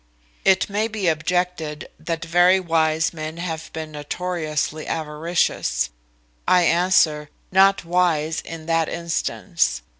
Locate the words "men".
3.13-3.37